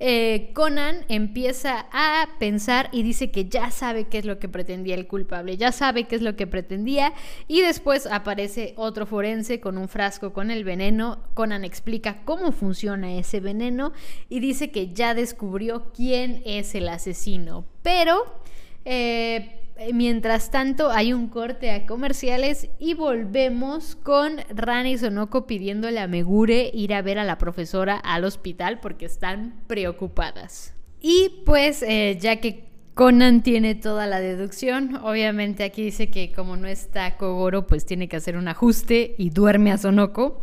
[0.00, 4.96] eh, Conan empieza a pensar y dice que ya sabe qué es lo que pretendía
[4.96, 7.12] el culpable, ya sabe qué es lo que pretendía
[7.46, 11.22] y después aparece otro forense con un frasco con el veneno.
[11.34, 13.92] Conan explica cómo funciona ese veneno
[14.28, 18.42] y dice que ya descubrió quién es el asesino, pero...
[18.86, 19.60] Eh,
[19.92, 26.06] mientras tanto, hay un corte a comerciales y volvemos con Rana y Sonoko pidiéndole a
[26.06, 30.74] Megure ir a ver a la profesora al hospital porque están preocupadas.
[31.00, 36.56] Y pues, eh, ya que Conan tiene toda la deducción, obviamente aquí dice que como
[36.56, 40.40] no está Kogoro, pues tiene que hacer un ajuste y duerme a Sonoko.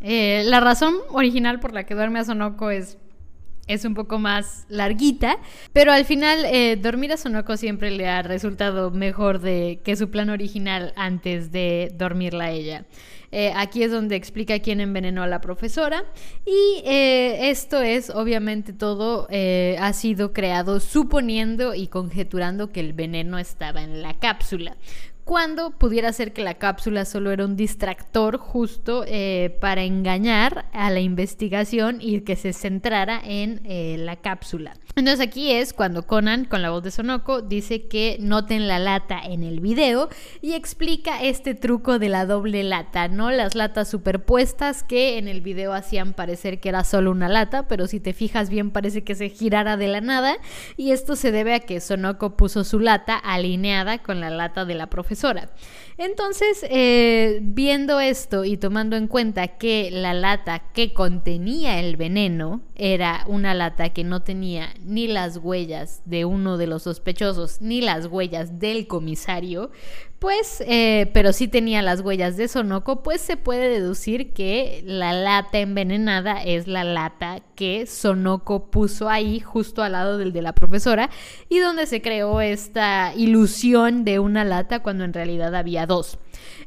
[0.00, 2.96] Eh, la razón original por la que duerme a Sonoko es
[3.70, 5.38] es un poco más larguita,
[5.72, 10.10] pero al final eh, dormir a Sonoko siempre le ha resultado mejor de que su
[10.10, 12.84] plan original antes de dormirla a ella.
[13.32, 16.04] Eh, aquí es donde explica quién envenenó a la profesora
[16.44, 23.38] y eh, esto es obviamente todo ha sido creado suponiendo y conjeturando que el veneno
[23.38, 24.76] estaba en la cápsula
[25.30, 30.90] cuando pudiera ser que la cápsula solo era un distractor justo eh, para engañar a
[30.90, 34.74] la investigación y que se centrara en eh, la cápsula.
[35.00, 39.18] Entonces aquí es cuando Conan, con la voz de Sonoko, dice que noten la lata
[39.18, 40.10] en el video
[40.42, 43.30] y explica este truco de la doble lata, ¿no?
[43.30, 47.86] Las latas superpuestas que en el video hacían parecer que era solo una lata, pero
[47.86, 50.36] si te fijas bien parece que se girara de la nada
[50.76, 54.74] y esto se debe a que Sonoko puso su lata alineada con la lata de
[54.74, 55.48] la profesora.
[55.96, 62.62] Entonces, eh, viendo esto y tomando en cuenta que la lata que contenía el veneno
[62.74, 67.80] era una lata que no tenía ni las huellas de uno de los sospechosos ni
[67.80, 69.70] las huellas del comisario,
[70.20, 75.14] pues, eh, pero sí tenía las huellas de Sonoko, pues se puede deducir que la
[75.14, 80.52] lata envenenada es la lata que Sonoko puso ahí justo al lado del de la
[80.52, 81.08] profesora
[81.48, 86.18] y donde se creó esta ilusión de una lata cuando en realidad había dos.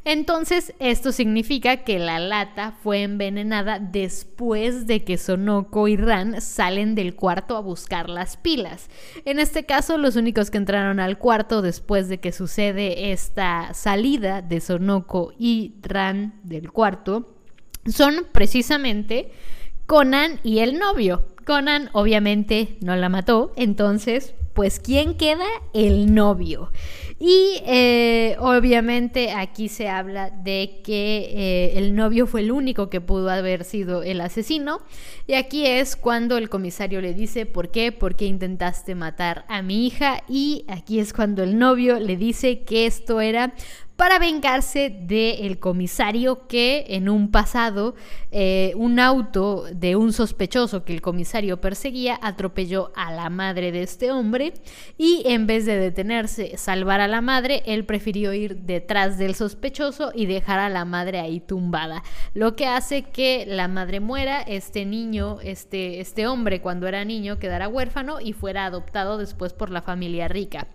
[0.05, 6.93] Entonces, esto significa que la lata fue envenenada después de que Sonoko y Ran salen
[6.93, 8.89] del cuarto a buscar las pilas.
[9.23, 13.42] En este caso, los únicos que entraron al cuarto después de que sucede esta
[13.73, 17.35] salida de Sonoko y Ran del cuarto
[17.85, 19.31] son precisamente
[19.85, 21.27] Conan y el novio.
[21.45, 25.45] Conan obviamente no la mató, entonces pues ¿quién queda?
[25.73, 26.71] El novio.
[27.19, 33.01] Y eh, obviamente aquí se habla de que eh, el novio fue el único que
[33.01, 34.81] pudo haber sido el asesino.
[35.25, 37.91] Y aquí es cuando el comisario le dice, ¿por qué?
[37.91, 40.23] ¿Por qué intentaste matar a mi hija?
[40.27, 43.53] Y aquí es cuando el novio le dice que esto era
[43.95, 47.95] para vengarse del comisario que en un pasado
[48.31, 53.83] eh, un auto de un sospechoso que el comisario perseguía atropelló a la madre de
[53.83, 54.53] este hombre
[54.97, 60.11] y en vez de detenerse, salvar a la madre, él prefirió ir detrás del sospechoso
[60.13, 62.03] y dejar a la madre ahí tumbada,
[62.33, 67.37] lo que hace que la madre muera, este niño, este, este hombre cuando era niño
[67.37, 70.67] quedara huérfano y fuera adoptado después por la familia rica.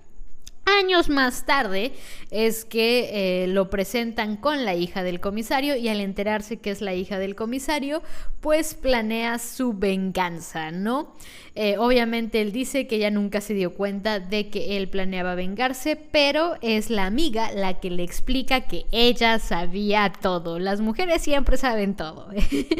[0.76, 1.92] Años más tarde
[2.31, 6.83] es que eh, lo presentan con la hija del comisario y al enterarse que es
[6.83, 8.02] la hija del comisario,
[8.40, 11.14] pues planea su venganza, ¿no?
[11.54, 15.96] Eh, obviamente él dice que ella nunca se dio cuenta de que él planeaba vengarse,
[15.96, 20.59] pero es la amiga la que le explica que ella sabía todo.
[20.59, 22.28] Las mujeres siempre saben todo.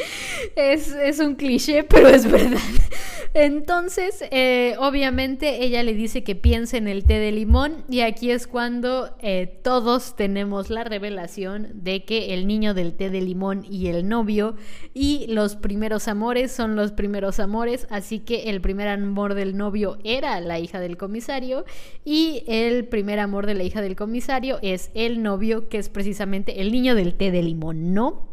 [0.57, 2.61] es, es, un cliché, pero es verdad.
[3.35, 8.31] Entonces, eh, obviamente ella le dice que piense en el té de limón y aquí
[8.31, 13.65] es cuando eh, todos tenemos la revelación de que el niño del té de limón
[13.69, 14.57] y el novio
[14.95, 19.99] y los primeros amores son los primeros amores, así que el primer amor del novio
[20.05, 21.65] era la hija del comisario
[22.05, 26.61] y el primer amor de la hija del comisario es el novio que es precisamente
[26.61, 28.28] el niño del té de limón, ¿no?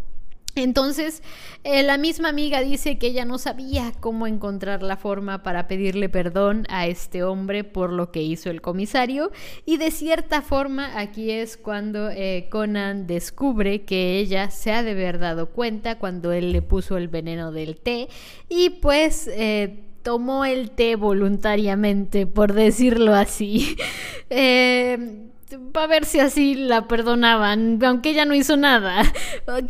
[0.56, 1.22] Entonces,
[1.66, 6.08] eh, la misma amiga dice que ella no sabía cómo encontrar la forma para pedirle
[6.08, 9.32] perdón a este hombre por lo que hizo el comisario.
[9.66, 14.92] Y de cierta forma, aquí es cuando eh, Conan descubre que ella se ha de
[14.92, 18.08] haber dado cuenta cuando él le puso el veneno del té.
[18.48, 23.76] Y pues eh, tomó el té voluntariamente, por decirlo así.
[24.30, 25.32] eh,
[25.74, 29.04] a ver si así la perdonaban, aunque ella no hizo nada.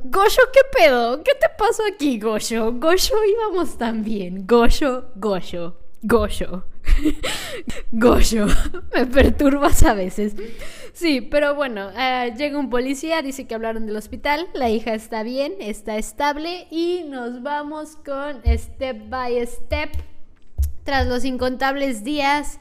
[0.03, 1.23] Gosho, ¿qué pedo?
[1.23, 2.73] ¿Qué te pasó aquí, Gosho?
[2.73, 4.45] Gosho íbamos tan bien.
[4.47, 6.65] Gosho, Gosho, Gosho.
[7.91, 8.47] Gosho,
[8.93, 10.35] me perturbas a veces.
[10.93, 15.23] Sí, pero bueno, eh, llega un policía, dice que hablaron del hospital, la hija está
[15.23, 19.91] bien, está estable y nos vamos con Step by Step
[20.85, 22.59] tras los incontables días,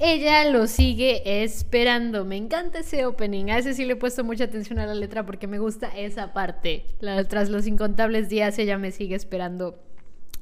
[0.00, 2.24] ella lo sigue esperando.
[2.24, 3.50] Me encanta ese opening.
[3.50, 6.32] A ese sí le he puesto mucha atención a la letra porque me gusta esa
[6.32, 6.86] parte.
[7.28, 9.78] tras los incontables días, ella me sigue esperando.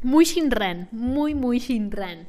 [0.02, 2.28] Muy Shinran, muy, muy Shinran.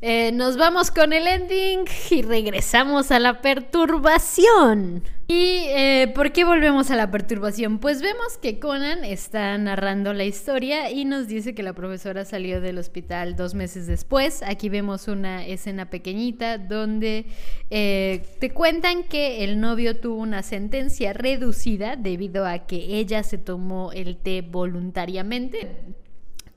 [0.00, 5.02] Eh, nos vamos con el ending y regresamos a la perturbación.
[5.26, 7.78] ¿Y eh, por qué volvemos a la perturbación?
[7.78, 12.60] Pues vemos que Conan está narrando la historia y nos dice que la profesora salió
[12.60, 14.42] del hospital dos meses después.
[14.42, 17.26] Aquí vemos una escena pequeñita donde
[17.70, 23.38] eh, te cuentan que el novio tuvo una sentencia reducida debido a que ella se
[23.38, 25.70] tomó el té voluntariamente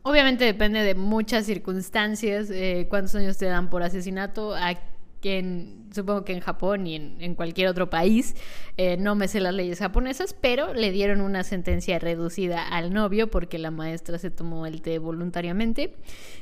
[0.08, 4.76] Obviamente depende de muchas circunstancias, eh, cuántos años te dan por asesinato, a
[5.20, 8.36] quien supongo que en Japón y en, cualquier otro país,
[8.78, 13.30] eh, no me sé las leyes japonesas, pero le dieron una sentencia reducida al novio
[13.30, 15.94] porque la maestra se tomó el té voluntariamente.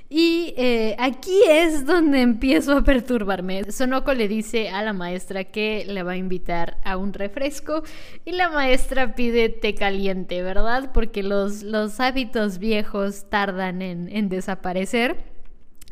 [0.09, 3.71] Y eh, aquí es donde empiezo a perturbarme.
[3.71, 7.83] Sonoko le dice a la maestra que le va a invitar a un refresco
[8.23, 10.91] y la maestra pide té caliente, ¿verdad?
[10.93, 15.34] Porque los, los hábitos viejos tardan en, en desaparecer.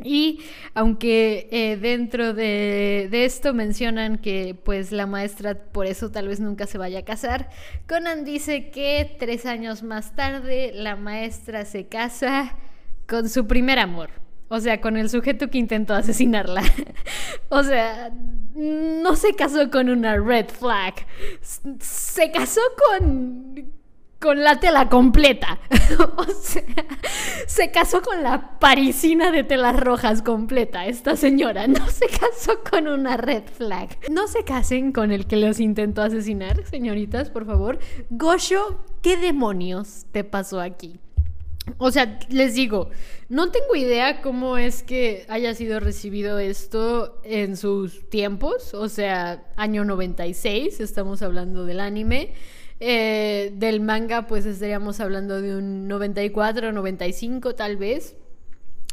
[0.01, 0.39] Y
[0.73, 6.65] aunque eh, dentro de, esto mencionan que pues la maestra por eso tal vez nunca
[6.65, 7.49] se vaya a casar,
[7.87, 12.55] Conan dice que tres años más tarde la maestra se casa
[13.07, 14.09] con su primer amor.
[14.49, 16.63] O sea, con el sujeto que intentó asesinarla.
[17.49, 18.11] o sea,
[18.55, 20.93] no se casó con una red flag.
[21.79, 23.73] Se casó con
[24.23, 25.59] con la tela completa.
[26.15, 26.63] o sea,
[27.45, 31.67] se casó con la parisina de telas rojas completa, esta señora.
[31.73, 33.89] No se casó con una red flag.
[34.09, 37.79] No se casen con el que los intentó asesinar, señoritas, por favor.
[38.11, 40.99] Gosho, ¿qué demonios te pasó aquí?
[41.77, 42.91] O sea, les digo,
[43.27, 49.45] no tengo idea cómo es que haya sido recibido esto en sus tiempos, o sea,
[49.57, 52.33] año 96, estamos hablando del anime.
[52.79, 58.15] Eh, del manga, pues estaríamos hablando de un 94, 95 tal vez.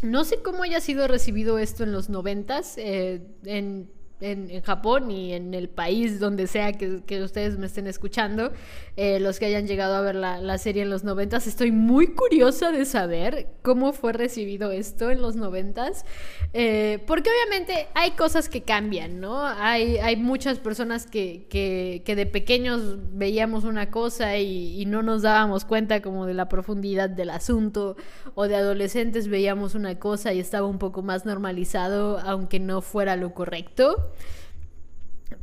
[0.03, 3.91] No sé cómo haya sido recibido esto en los 90 eh, en
[4.21, 8.53] en, Japón y en el país donde sea que, ustedes me estén escuchando,
[8.97, 12.73] eh, los que hayan llegado a ver la, serie en los noventas, estoy muy curiosa
[12.73, 16.05] de saber cómo fue recibido esto en los noventas,
[16.53, 19.47] eh, porque obviamente hay cosas que cambian, ¿no?
[19.47, 25.23] Hay, hay muchas personas que, que, de pequeños veíamos una cosa y, y no nos
[25.23, 27.97] dábamos cuenta como de la profundidad del asunto,
[28.35, 33.17] o de adolescentes veíamos una cosa y estaba un poco más normalizado, aunque no fuera
[33.17, 34.10] lo correcto.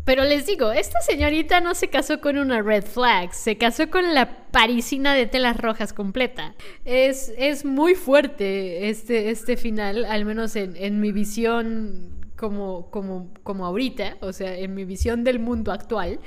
[0.07, 4.13] Pero les digo, esta señorita no se casó con una red flag, se casó con
[4.13, 6.55] la parisina de telas rojas completa.
[6.85, 13.65] Es, es muy fuerte este, este final, al menos en, mi visión como, como, como
[13.65, 16.21] ahorita, o sea, en mi visión del mundo actual,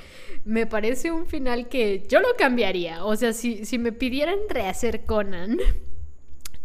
[0.45, 3.03] me parece un final que yo lo cambiaría.
[3.05, 5.57] O sea, si, si me pidieran rehacer Conan,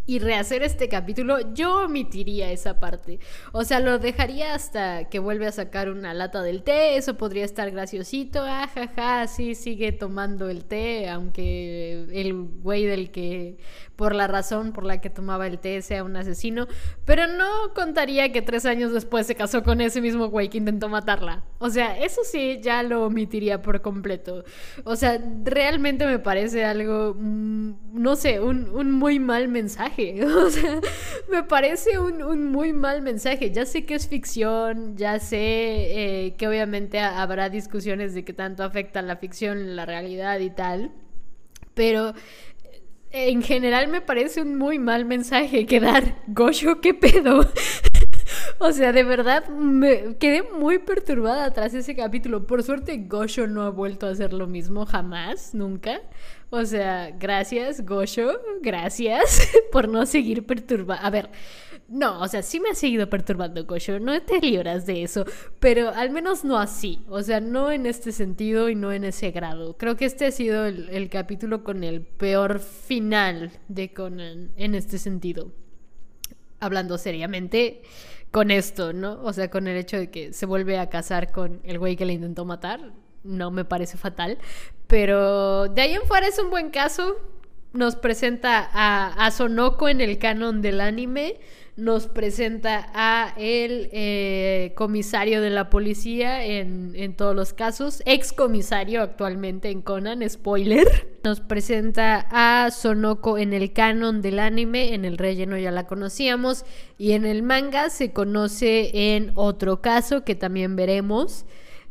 [0.06, 3.18] y rehacer este capítulo, yo omitiría esa parte.
[3.52, 6.96] O sea, lo dejaría hasta que vuelve a sacar una lata del té.
[6.96, 8.42] Eso podría estar graciosito.
[8.42, 13.56] Ah, jaja, sí, sigue tomando el té, aunque el güey del que
[13.96, 16.68] por la razón por la que tomaba el té sea un asesino,
[17.04, 20.88] pero no contaría que tres años después se casó con ese mismo güey que intentó
[20.88, 21.44] matarla.
[21.58, 24.44] O sea, eso sí, ya lo omitiría por completo.
[24.84, 29.95] O sea, realmente me parece algo, mm, no sé, un, muy mal mensaje.
[30.36, 30.80] O sea,
[31.30, 33.50] me parece un, muy mal mensaje.
[33.50, 38.62] Ya sé que es ficción, ya sé eh, que obviamente habrá discusiones de qué tanto
[38.62, 40.92] afecta la ficción, la realidad y tal.
[41.74, 42.14] Pero
[43.10, 46.16] en general me parece un muy mal mensaje que dar.
[46.26, 47.48] Gosho, ¿qué pedo?
[48.58, 52.46] o sea, de verdad me quedé muy perturbada tras ese capítulo.
[52.46, 56.00] Por suerte, Gosho no ha vuelto a hacer lo mismo jamás, nunca.
[56.50, 61.00] O sea, gracias, Gosho, gracias por no seguir perturbada.
[61.00, 61.30] A ver,
[61.88, 65.24] no, o sea, sí me ha seguido perturbando Gosho, no te libras de eso,
[65.60, 69.30] pero al menos no así, o sea, no en este sentido y no en ese
[69.32, 69.76] grado.
[69.76, 74.98] Creo que este ha sido el, capítulo con el peor final de Conan en este
[74.98, 75.52] sentido.
[76.60, 77.82] Hablando seriamente
[78.30, 79.22] con esto, ¿no?
[79.22, 82.06] O sea, con el hecho de que se vuelve a casar con el güey que
[82.06, 82.92] le intentó matar,
[83.26, 84.38] no me parece fatal,
[84.86, 87.16] pero de ahí en fuera es un buen caso.
[87.72, 91.36] Nos presenta a, Sonoko en el canon del anime
[91.76, 98.32] nos presenta a el eh, comisario de la policía en, en, todos los casos, ex
[98.32, 101.18] comisario actualmente en Conan, spoiler.
[101.22, 106.64] Nos presenta a Sonoko en el canon del anime, en el relleno ya la conocíamos,
[106.98, 111.44] y en el manga se conoce en otro caso que también veremos.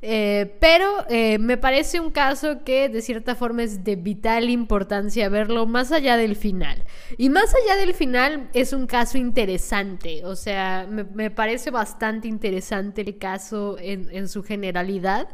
[0.08, 5.30] Eh, pero eh, me parece un caso que de cierta forma es de vital importancia
[5.30, 6.84] verlo más allá del final.
[7.18, 13.02] Y más allá del final es un caso interesante, o sea, me, parece bastante interesante
[13.02, 15.28] el caso en, su generalidad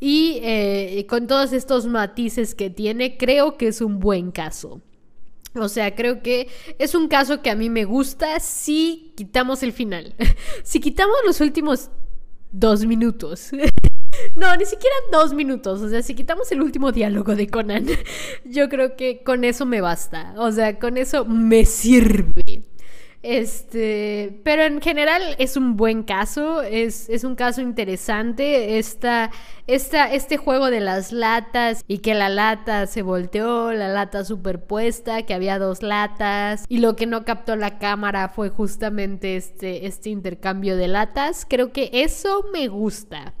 [0.00, 4.82] y eh, con todos estos matices que tiene, creo que es un buen caso.
[5.54, 6.48] O sea, creo que
[6.78, 10.14] es un caso que a mí me gusta si quitamos el final.
[10.62, 11.88] si quitamos los últimos
[12.52, 13.50] dos minutos.
[14.36, 15.80] No, ni siquiera dos minutos.
[15.80, 17.86] O sea, si quitamos el último diálogo de Conan,
[18.44, 20.34] yo creo que con eso me basta.
[20.36, 22.64] O sea, con eso me sirve.
[23.22, 28.78] Este, pero en general es un buen caso, es, es un caso interesante.
[28.78, 29.30] Esta,
[29.66, 35.22] esta, este juego de las latas y que la lata se volteó, la lata superpuesta,
[35.24, 40.08] que había dos latas y lo que no captó la cámara fue justamente este, este
[40.08, 41.46] intercambio de latas.
[41.48, 43.34] Creo que eso me gusta.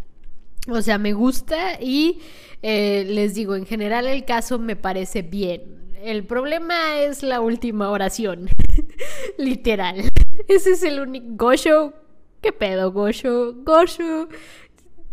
[0.78, 2.20] O sea, me gusta y
[2.62, 5.80] eh, les digo, en general el caso me parece bien.
[6.02, 8.48] El problema es la última oración.
[9.38, 10.08] Literal.
[10.48, 11.26] Ese es el único...
[11.30, 11.92] Gosho,
[12.40, 13.54] ¿qué pedo, Gosho?
[13.64, 14.28] Gosho,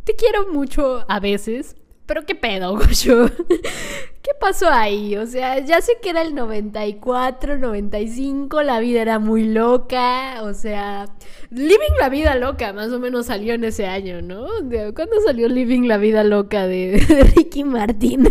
[0.04, 3.30] te quiero mucho a veces, pero qué pedo, Gosho.
[4.28, 5.16] ¿Qué pasó ahí?
[5.16, 10.54] O sea, ya sé que era el 94, 95, la vida era muy loca, o
[10.54, 11.06] sea,
[11.50, 14.46] Living la vida loca más o menos salió en ese año, ¿no?
[14.94, 16.98] ¿Cuándo salió Living la vida loca de,
[17.38, 18.28] Ricky Martin?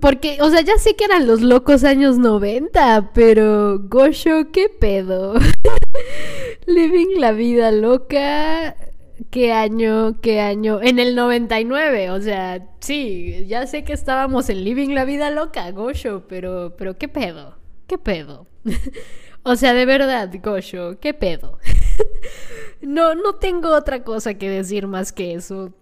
[0.00, 5.34] Porque, o sea, ya sé que eran los locos años 90, pero Gosho, ¿qué pedo?
[6.66, 8.76] Living la vida loca
[9.28, 10.20] ¿Qué año?
[10.20, 10.80] ¿Qué año?
[10.82, 15.70] En el 99, o sea, sí, ya sé que estábamos en Living la Vida Loca,
[15.72, 17.58] Gosho, pero, pero ¿qué pedo?
[17.86, 18.46] ¿Qué pedo?
[19.42, 21.58] o sea, de verdad, Gosho, ¿qué pedo?
[22.80, 25.74] no, no tengo otra cosa que decir más que eso.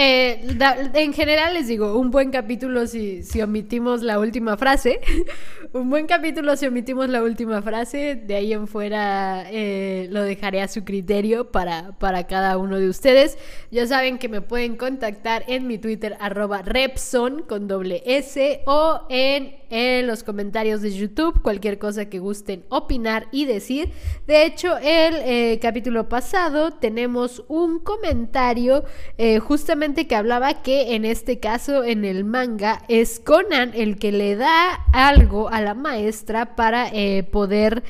[0.00, 0.56] Eh,
[0.94, 5.00] en general les digo, un buen capítulo si, omitimos la última frase.
[5.72, 8.14] un buen capítulo si omitimos la última frase.
[8.14, 12.88] De ahí en fuera eh, lo dejaré a su criterio para, para cada uno de
[12.88, 13.38] ustedes.
[13.72, 19.00] Ya saben que me pueden contactar en mi Twitter arroba Repson con doble S o
[19.08, 21.42] en, en los comentarios de YouTube.
[21.42, 23.90] Cualquier cosa que gusten opinar y decir.
[24.28, 28.84] De hecho, el eh, capítulo pasado tenemos un comentario
[29.40, 34.36] justamente que hablaba que en este caso en el manga es Conan el que le
[34.36, 37.82] da algo a la maestra para eh, poder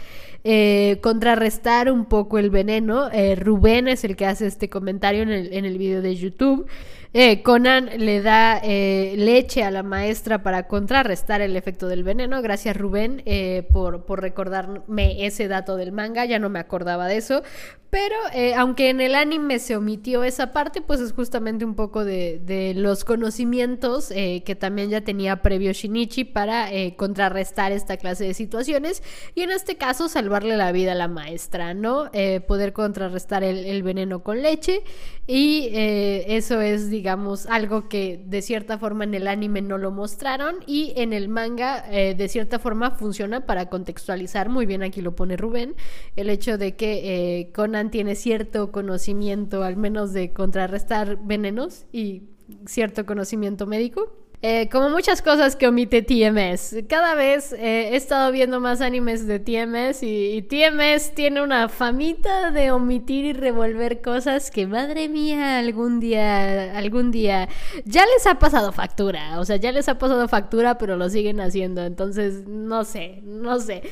[0.44, 3.10] eh, contrarrestar un poco el veneno.
[3.10, 6.66] Eh, Rubén es el que hace este comentario en el, en el video de YouTube.
[7.14, 12.42] Eh, Conan le da eh, leche a la maestra para contrarrestar el efecto del veneno.
[12.42, 17.16] Gracias Rubén eh, por, por, recordarme ese dato del manga, ya no me acordaba de
[17.16, 17.42] eso.
[17.90, 18.16] Pero
[18.58, 22.74] aunque en el anime se omitió esa parte, pues es justamente un poco de, de
[22.74, 29.02] los conocimientos que también ya tenía previo Shinichi para contrarrestar esta clase de situaciones.
[29.34, 32.10] Y en este caso salvarle la vida a la maestra, ¿no?
[32.46, 34.82] poder contrarrestar el, el, veneno con leche.
[35.26, 40.56] Y eso es, digamos, algo que de cierta forma en el anime no lo mostraron
[40.66, 45.14] y en el manga eh, de cierta forma funciona para contextualizar, muy bien aquí lo
[45.14, 45.76] pone Rubén,
[46.16, 52.24] el hecho de que eh, Conan tiene cierto conocimiento, al menos de contrarrestar venenos y
[52.66, 54.12] cierto conocimiento médico.
[54.40, 56.76] Eh, como muchas cosas que omite TMS.
[56.88, 62.52] Cada vez eh, he estado viendo más animes de TMS y, TMS tiene una famita
[62.52, 67.48] de omitir y revolver cosas que, madre mía, algún día, algún día
[67.84, 69.40] ya les ha pasado factura.
[69.40, 71.84] O sea, ya les ha pasado factura, pero lo siguen haciendo.
[71.84, 73.82] Entonces, no sé, no sé.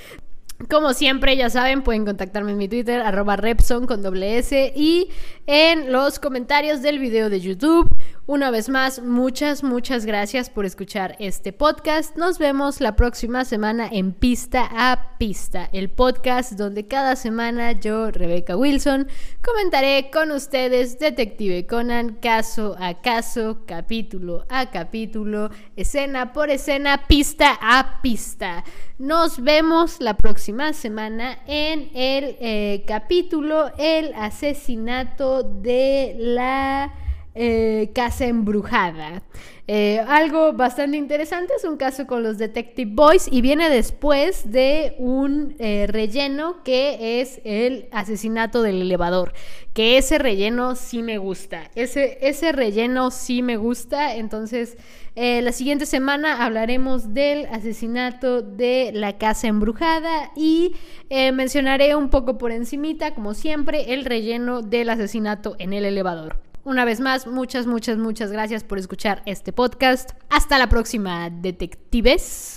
[0.71, 5.11] Como siempre, ya saben, pueden contactarme en mi Twitter, arroba Repson con doble S y
[5.47, 7.87] en los comentarios del video de YouTube.
[8.29, 12.17] Una vez más, muchas, muchas gracias por escuchar este podcast.
[12.17, 18.11] Nos vemos la próxima semana en Pista a Pista, el podcast donde cada semana yo,
[18.11, 19.07] Rebeca Wilson,
[19.45, 27.57] comentaré con ustedes Detective Conan caso a caso, capítulo a capítulo, escena por escena, pista
[27.63, 28.65] a pista.
[28.99, 36.93] Nos vemos la próxima semana en el eh, capítulo El asesinato de la
[37.39, 39.23] eh, casa embrujada.
[39.69, 44.95] Eh, algo bastante interesante es un caso con los Detective Boys y viene después de
[44.99, 49.35] un eh, relleno que es el asesinato del elevador.
[49.75, 51.71] Que ese relleno sí me gusta.
[51.75, 54.15] Ese, ese relleno sí me gusta.
[54.15, 54.79] Entonces,
[55.15, 60.75] la siguiente semana hablaremos del asesinato de la casa embrujada y
[61.11, 66.47] mencionaré un poco por encimita, como siempre, el relleno del asesinato en el elevador.
[66.67, 70.11] Una vez más, muchas, muchas, muchas gracias por escuchar este podcast.
[70.31, 72.56] Hasta la próxima, detectives.